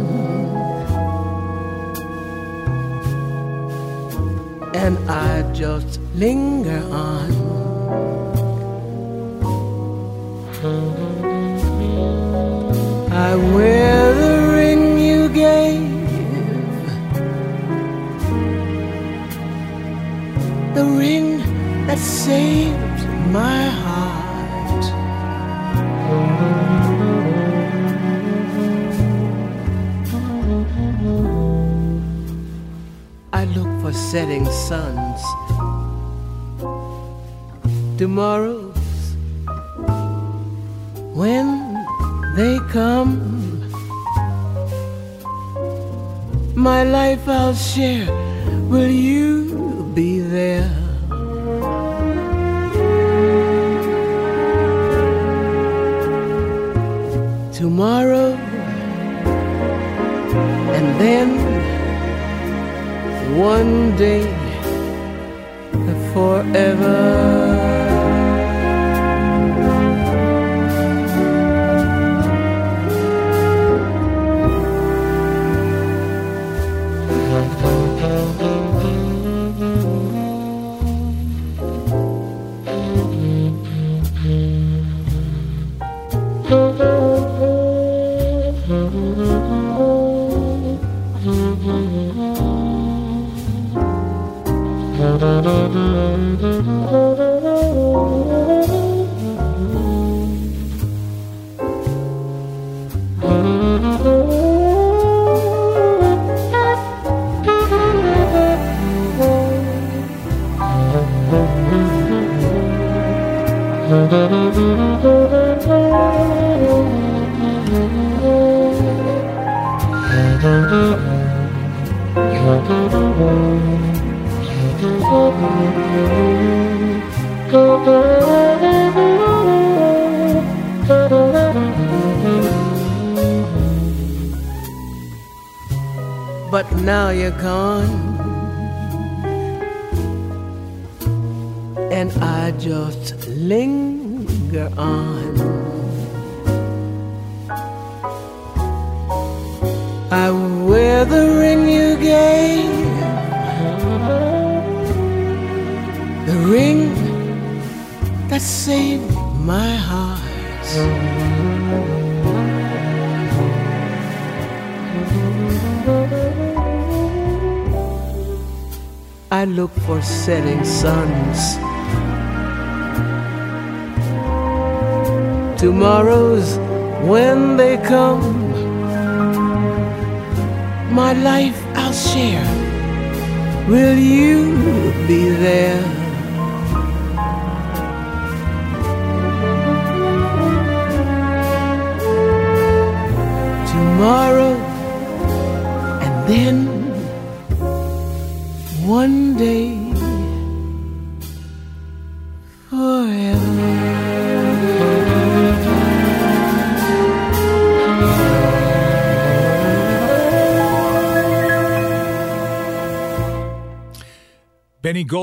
And 4.88 5.10
I 5.10 5.42
just 5.52 6.00
linger 6.14 6.82
on. 6.90 7.28
I 13.28 13.30
wear 13.54 14.14
the 14.22 14.34
ring 14.56 14.98
you 15.08 15.28
gave, 15.28 15.82
the 20.74 20.86
ring 21.02 21.28
that 21.86 21.98
saved 21.98 22.67
setting 34.10 34.46
suns, 34.50 35.20
tomorrows 37.98 39.14
when 41.12 41.46
they 42.34 42.58
come. 42.70 43.12
My 46.54 46.84
life 46.84 47.28
I'll 47.28 47.54
share. 47.54 48.08
Will 48.70 48.90
you 48.90 49.92
be 49.94 50.20
there? 50.20 50.70
Tomorrow 57.52 58.32
and 60.76 60.86
then 60.98 61.47
one 63.38 63.96
day 63.96 64.24
forever. 66.12 67.37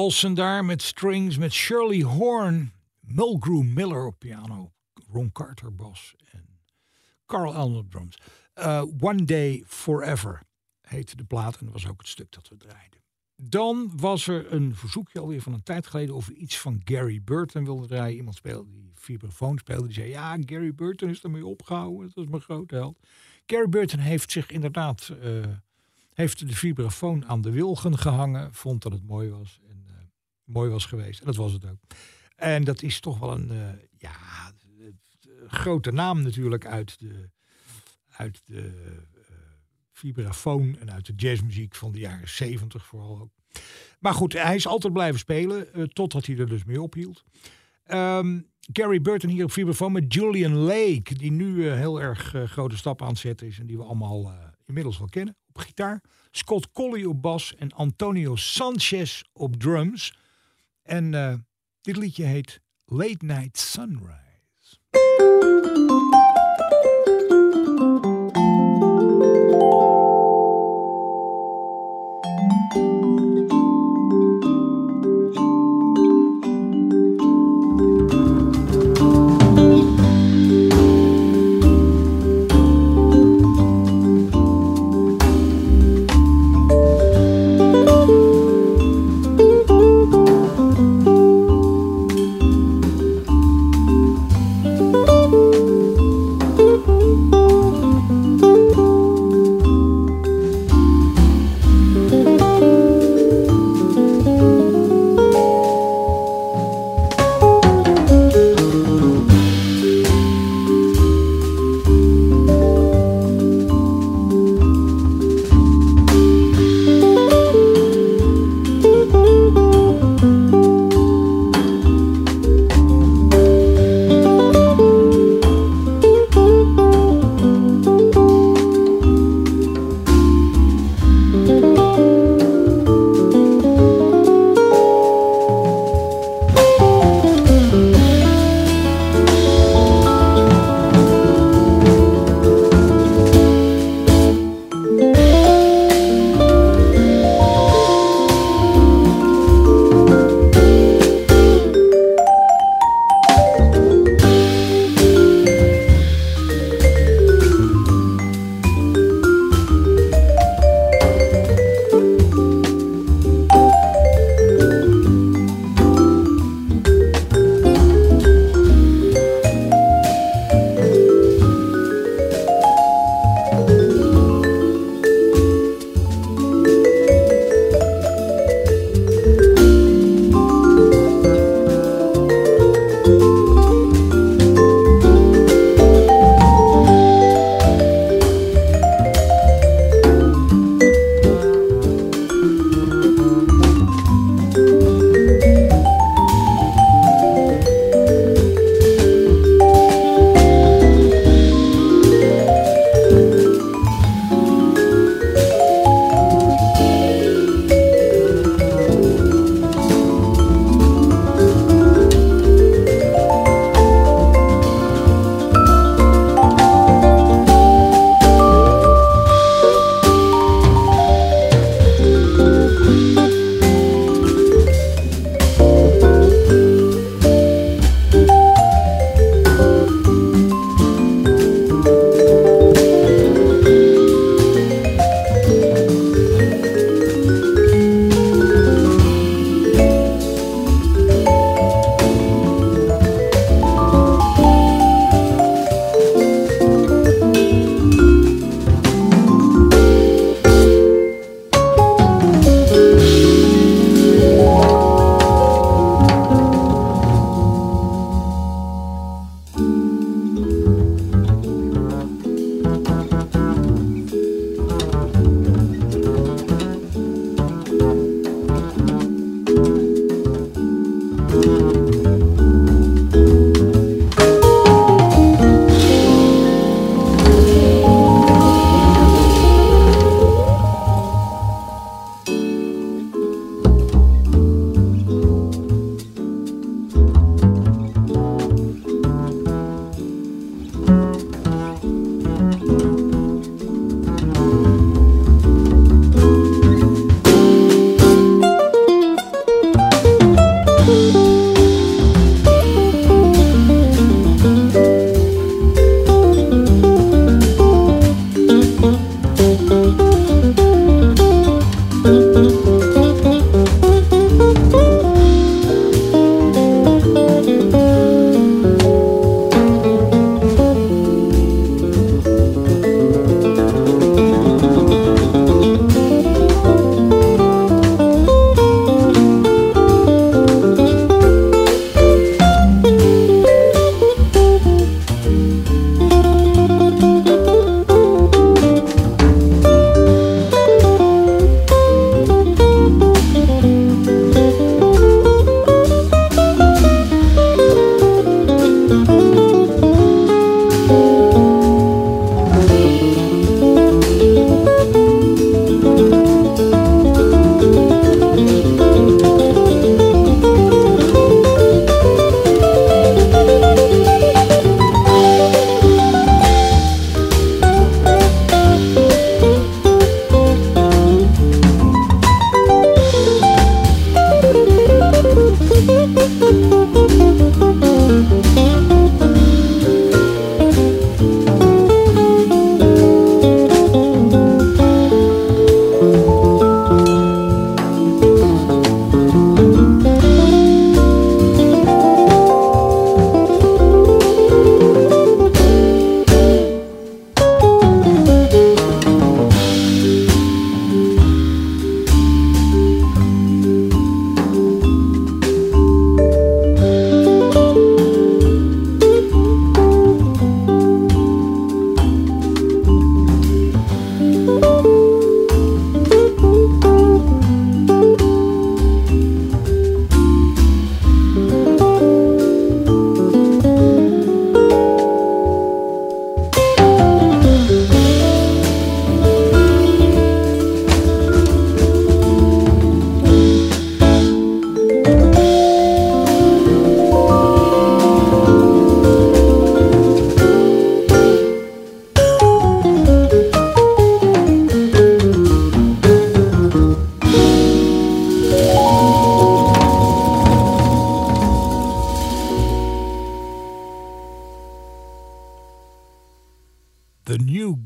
Golson 0.06 0.34
daar 0.34 0.66
met 0.66 0.82
strings, 0.82 1.38
met 1.38 1.54
Shirley 1.54 2.02
Horn, 2.02 2.72
Mulgrew 3.00 3.64
Miller 3.64 4.06
op 4.06 4.20
piano, 4.20 4.72
Ron 5.12 5.32
Carter 5.32 5.76
bas 5.76 6.16
en 6.32 6.60
Carl 7.26 7.54
Allen 7.54 7.78
op 7.78 7.92
drums. 7.92 8.18
Uh, 8.56 8.84
One 9.00 9.24
Day 9.24 9.64
Forever 9.68 10.42
heette 10.82 11.16
de 11.16 11.24
plaat 11.24 11.58
en 11.58 11.66
dat 11.66 11.74
was 11.74 11.88
ook 11.88 11.98
het 11.98 12.08
stuk 12.08 12.32
dat 12.32 12.48
we 12.48 12.58
draaiden. 12.58 13.00
Dan 13.36 13.92
was 13.96 14.28
er 14.28 14.54
een 14.54 14.76
verzoekje 14.76 15.20
alweer 15.20 15.42
van 15.42 15.54
een 15.54 15.64
tijd 15.64 15.88
geleden 15.88 16.16
of 16.16 16.28
we 16.28 16.34
iets 16.34 16.60
van 16.60 16.82
Gary 16.84 17.22
Burton 17.24 17.66
wilden 17.66 17.88
draaien. 17.88 18.16
Iemand 18.16 18.36
speelde 18.36 18.72
die 18.72 18.92
vibrafoon 18.94 19.58
speelde, 19.58 19.86
die 19.86 19.94
zei 19.94 20.10
ja, 20.10 20.38
Gary 20.46 20.74
Burton 20.74 21.10
is 21.10 21.22
ermee 21.22 21.46
opgehouden. 21.46 22.12
Dat 22.14 22.24
is 22.24 22.30
mijn 22.30 22.42
grote 22.42 22.76
held. 22.76 23.00
Gary 23.46 23.70
Burton 23.70 24.00
heeft 24.00 24.32
zich 24.32 24.52
inderdaad 24.52 25.12
uh, 25.24 25.46
heeft 26.14 26.48
de 26.48 26.56
vibrafoon 26.56 27.26
aan 27.26 27.42
de 27.42 27.52
wilgen 27.52 27.98
gehangen. 27.98 28.54
Vond 28.54 28.82
dat 28.82 28.92
het 28.92 29.08
mooi 29.08 29.30
was. 29.30 29.60
Uh, 30.48 30.54
mooi 30.54 30.70
was 30.70 30.86
geweest. 30.86 31.20
En 31.20 31.26
dat 31.26 31.36
was 31.36 31.52
het 31.52 31.66
ook. 31.66 31.80
En 32.36 32.64
dat 32.64 32.82
is 32.82 33.00
toch 33.00 33.20
wel 33.20 33.32
een 33.32 33.52
uh, 33.52 33.70
ja, 33.98 34.12
grote 35.48 35.92
naam 35.92 36.22
natuurlijk 36.22 36.66
uit 36.66 37.00
de, 37.00 37.30
uit 38.10 38.42
de 38.46 38.72
vibrafoon 39.92 40.78
en 40.80 40.92
uit 40.92 41.06
de 41.06 41.14
jazzmuziek 41.16 41.76
van 41.76 41.92
de 41.92 42.00
jaren 42.00 42.30
zeventig 42.30 42.86
vooral 42.86 43.20
ook. 43.20 43.32
Maar 44.00 44.14
goed, 44.14 44.34
hij 44.34 44.56
is 44.56 44.68
altijd 44.68 44.94
blijven 44.94 45.20
spelen, 45.20 45.68
uh, 45.74 45.84
totdat 45.84 46.26
hij 46.26 46.38
er 46.38 46.48
dus 46.50 46.64
mee 46.64 46.82
ophield. 46.82 47.24
Um, 47.88 48.50
Gary 48.74 49.02
Burton 49.02 49.30
hier 49.30 49.44
op 49.44 49.52
vibrafoon 49.52 49.92
met 49.92 50.14
Julian 50.14 50.54
Lake, 50.54 51.14
die 51.14 51.32
nu 51.32 51.56
uh, 51.56 51.74
heel 51.74 52.02
erg 52.02 52.34
uh, 52.34 52.44
grote 52.44 52.78
stappen 52.78 53.06
aan 53.06 53.12
het 53.12 53.22
zetten 53.22 53.48
is 53.48 53.60
en 53.60 53.66
die 53.66 53.78
we 53.78 53.84
allemaal 53.84 54.34
inmiddels 54.66 54.98
wel 54.98 55.08
kennen 55.08 55.38
op 55.48 55.58
gitaar. 55.58 56.02
Scott 56.32 56.72
Colley 56.72 57.06
op 57.06 57.22
bas 57.22 57.56
en 57.56 57.72
Antonio 57.72 58.36
Sanchez 58.36 59.22
op 59.34 59.56
drums. 59.56 60.14
En 60.86 61.12
dit 61.82 61.98
liedje 61.98 62.24
heet 62.24 62.62
Late 62.86 63.26
Night 63.26 63.58
Sunrise. 63.58 64.24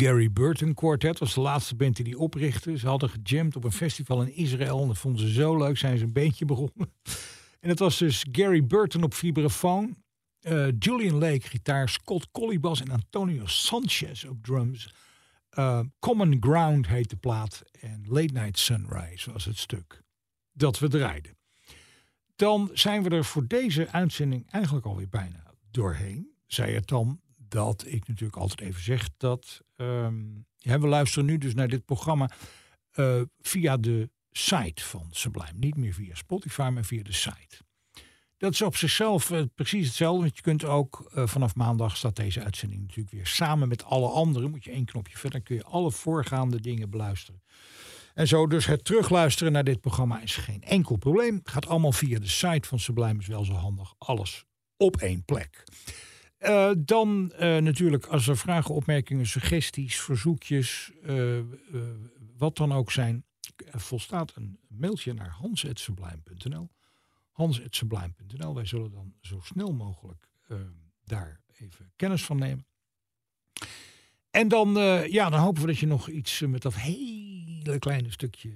Gary 0.02 0.32
Burton 0.32 0.74
Quartet. 0.74 1.20
Was 1.20 1.34
de 1.34 1.42
laatste 1.42 1.76
band 1.76 1.96
die 1.96 2.06
die 2.06 2.20
oprichtte. 2.20 2.78
Ze 2.78 2.88
hadden 2.88 3.10
gejamd 3.10 3.56
op 3.56 3.64
een 3.64 3.72
festival 3.72 4.22
in 4.22 4.36
Israël. 4.36 4.82
En 4.82 4.88
dat 4.88 4.98
vonden 4.98 5.22
ze 5.22 5.34
zo 5.34 5.58
leuk, 5.58 5.78
zijn 5.78 5.98
ze 5.98 6.04
een 6.04 6.14
beentje 6.14 6.46
begonnen. 6.46 6.94
En 7.60 7.70
dat 7.70 7.80
was 7.80 7.98
dus 7.98 8.26
Gary 8.32 8.66
Burton 8.66 9.04
op 9.04 9.14
vibrafoon. 9.14 9.98
eh, 10.40 10.68
Julian 10.80 11.16
Lake 11.18 11.48
gitaar, 11.48 11.90
Scott 11.90 12.32
Collibas 12.32 12.82
en 12.82 12.92
Antonio 12.92 13.46
Sanchez 13.46 14.24
op 14.24 14.44
drums. 14.44 14.94
Eh, 15.50 15.80
Common 16.00 16.38
Ground 16.40 16.88
heet 16.88 17.10
de 17.10 17.16
plaat. 17.16 17.64
En 17.80 18.04
Late 18.08 18.34
Night 18.34 18.60
Sunrise 18.60 19.32
was 19.32 19.46
het 19.46 19.58
stuk 19.58 20.04
dat 20.52 20.80
we 20.80 20.88
draaiden. 20.88 21.38
Dan 22.36 22.70
zijn 22.74 23.04
we 23.04 23.10
er 23.10 23.26
voor 23.26 23.48
deze 23.48 23.88
uitzending 23.92 24.52
eigenlijk 24.52 24.86
alweer 24.86 25.10
bijna 25.10 25.54
doorheen. 25.72 26.34
Zij 26.48 26.74
het 26.74 26.88
dan 26.88 27.22
dat 27.38 27.84
ik 27.88 28.08
natuurlijk 28.08 28.38
altijd 28.38 28.62
even 28.62 28.82
zeg 28.82 29.10
dat 29.18 29.62
ehm, 29.80 30.82
we 30.82 30.88
luisteren 30.88 31.26
nu 31.26 31.38
dus 31.38 31.54
naar 31.54 31.68
dit 31.68 31.86
programma 31.86 32.30
eh, 32.92 33.22
via 33.42 33.78
de 33.78 34.10
site 34.32 34.84
van 34.84 35.08
Sublime. 35.12 35.58
Niet 35.60 35.76
meer 35.76 35.94
via 35.94 36.16
Spotify, 36.16 36.70
maar 36.74 36.86
via 36.86 37.04
de 37.04 37.14
site. 37.14 37.58
Dat 38.38 38.54
is 38.54 38.62
op 38.62 38.76
zichzelf 38.76 39.32
eh, 39.32 39.42
precies 39.56 39.88
hetzelfde. 39.88 40.22
Want 40.22 40.36
je 40.36 40.42
kunt 40.42 40.64
ook 40.64 41.12
eh, 41.14 41.28
vanaf 41.28 41.56
maandag 41.56 41.98
staat 41.98 42.16
deze 42.16 42.44
uitzending 42.44 42.82
natuurlijk 42.82 43.12
weer 43.12 43.28
samen 43.28 43.68
met 43.68 43.84
alle 43.84 44.08
anderen. 44.08 44.52
Moet 44.52 44.64
je 44.64 44.72
één 44.72 44.86
knopje 44.86 45.18
verder, 45.18 45.42
kun 45.42 45.56
je 45.56 45.64
alle 45.64 45.92
voorgaande 45.92 46.62
dingen 46.62 46.90
beluisteren. 46.90 47.42
En 48.14 48.28
zo 48.28 48.48
dus 48.48 48.66
het 48.66 48.84
terugluisteren 48.84 49.52
naar 49.52 49.64
dit 49.64 49.82
programma 49.82 50.22
is 50.22 50.36
geen 50.36 50.64
enkel 50.64 50.96
probleem. 50.96 51.40
Gaat 51.44 51.68
allemaal 51.68 51.92
via 51.92 52.20
de 52.20 52.28
site 52.28 52.68
van 52.68 52.80
Sublime 52.80 53.20
is 53.20 53.28
wel 53.28 53.46
zo 53.46 53.54
handig. 53.54 53.94
Alles 53.98 54.46
op 54.78 54.98
één 54.98 55.24
plek. 55.26 55.64
Eh, 56.40 56.72
dan 56.78 57.32
eh, 57.32 57.58
natuurlijk 57.58 58.06
als 58.06 58.28
er 58.28 58.38
vragen, 58.38 58.76
opmerkingen, 58.76 59.26
suggesties, 59.26 60.00
verzoekjes, 60.00 60.92
eh, 61.04 61.40
wat 62.38 62.58
dan 62.58 62.74
ook 62.74 62.92
zijn, 62.92 63.26
volstaat 63.72 64.36
een 64.36 64.60
mailtje 64.68 65.14
naar 65.14 65.30
hans.sublime.nl. 65.30 66.70
Hans.sublime.nl. 67.32 68.56
Wij 68.56 68.66
zullen 68.66 68.92
dan 68.92 69.14
zo 69.22 69.40
snel 69.40 69.74
mogelijk 69.74 70.28
daar 71.04 71.42
even 71.58 71.92
kennis 71.96 72.26
van 72.26 72.38
nemen. 72.38 72.66
En 74.30 74.48
dan, 74.48 74.74
ja, 75.10 75.30
dan 75.30 75.40
hopen 75.40 75.62
we 75.62 75.68
dat 75.68 75.78
je 75.78 75.88
nog 75.88 76.10
iets 76.10 76.40
met 76.40 76.62
dat 76.62 76.76
hele 76.76 77.80
kleine 77.80 78.12
stukje 78.12 78.54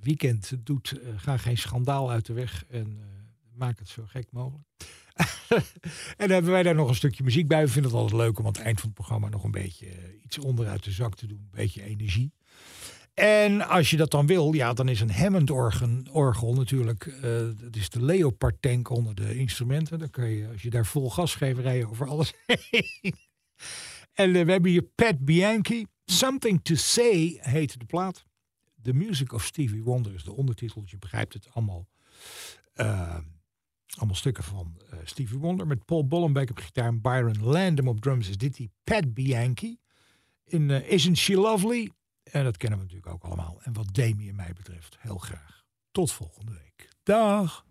weekend 0.00 0.66
doet. 0.66 1.00
Ga 1.16 1.36
geen 1.36 1.58
schandaal 1.58 2.10
uit 2.10 2.26
de 2.26 2.32
weg 2.32 2.64
en 2.68 2.98
maak 3.54 3.78
het 3.78 3.88
zo 3.88 4.04
gek 4.06 4.32
mogelijk. 4.32 4.68
en 5.52 5.62
dan 6.16 6.30
hebben 6.30 6.50
wij 6.52 6.62
daar 6.62 6.74
nog 6.74 6.88
een 6.88 6.94
stukje 6.94 7.24
muziek 7.24 7.48
bij. 7.48 7.62
We 7.64 7.70
vinden 7.72 7.90
het 7.90 8.00
altijd 8.00 8.20
leuk 8.20 8.38
om 8.38 8.46
aan 8.46 8.52
het 8.52 8.60
eind 8.62 8.78
van 8.80 8.88
het 8.88 8.98
programma 8.98 9.28
nog 9.28 9.44
een 9.44 9.50
beetje 9.50 9.86
eh, 9.86 10.24
iets 10.24 10.38
onderuit 10.38 10.84
de 10.84 10.90
zak 10.90 11.14
te 11.14 11.26
doen. 11.26 11.38
Een 11.38 11.48
beetje 11.50 11.82
energie. 11.82 12.32
En 13.14 13.68
als 13.68 13.90
je 13.90 13.96
dat 13.96 14.10
dan 14.10 14.26
wil, 14.26 14.52
ja, 14.52 14.72
dan 14.72 14.88
is 14.88 15.00
een 15.00 15.10
Hammond 15.12 15.50
orgen, 15.50 16.06
orgel 16.10 16.54
natuurlijk. 16.54 17.06
eh, 17.06 17.22
dat 17.56 17.76
is 17.76 17.88
de 17.90 18.02
Leopard 18.04 18.62
tank 18.62 18.90
onder 18.90 19.14
de 19.14 19.36
instrumenten. 19.38 19.98
Dan 19.98 20.10
kun 20.10 20.28
je, 20.28 20.48
als 20.52 20.62
je 20.62 20.70
daar 20.70 20.86
vol 20.86 21.10
gas 21.10 21.34
geeft, 21.34 21.58
rijden 21.58 21.88
over 21.88 22.08
alles 22.08 22.32
heen. 22.46 23.14
En 24.12 24.34
eh, 24.36 24.44
we 24.44 24.50
hebben 24.52 24.70
hier 24.70 24.82
Pat 24.82 25.18
Bianchi. 25.24 25.86
Something 26.04 26.60
to 26.62 26.74
Say 26.74 27.38
heet 27.40 27.78
de 27.78 27.84
plaat. 27.84 28.24
The 28.82 28.92
Music 28.92 29.32
of 29.32 29.44
Stevie 29.44 29.82
Wonder 29.82 30.14
is 30.14 30.24
de 30.24 30.32
ondertitel. 30.32 30.82
Je 30.86 30.98
begrijpt 30.98 31.34
het 31.34 31.48
allemaal. 31.52 31.86
eh, 32.74 33.18
allemaal 33.96 34.16
stukken 34.16 34.44
van 34.44 34.76
uh, 34.92 34.98
Stevie 35.04 35.38
Wonder. 35.38 35.66
Met 35.66 35.84
Paul 35.84 36.06
Bollenbeck 36.06 36.50
op 36.50 36.58
gitaar 36.58 36.86
en 36.86 37.00
Byron 37.00 37.42
Landham 37.42 37.88
op 37.88 38.00
drums 38.00 38.28
is 38.28 38.36
dit 38.36 38.56
die 38.56 38.70
Pat 38.84 39.14
Bianchi. 39.14 39.78
In 40.44 40.70
eh, 40.70 40.92
Isn't 40.92 41.18
She 41.18 41.34
Lovely? 41.34 41.90
En 42.22 42.44
dat 42.44 42.56
kennen 42.56 42.78
we 42.78 42.84
natuurlijk 42.84 43.12
ook 43.12 43.22
allemaal. 43.24 43.58
En 43.62 43.72
wat 43.72 43.94
Demi 43.94 44.28
en 44.28 44.36
mij 44.36 44.52
betreft, 44.56 44.96
heel 45.00 45.18
graag. 45.18 45.64
Tot 45.90 46.12
volgende 46.12 46.52
week. 46.52 46.88
Dag! 47.02 47.64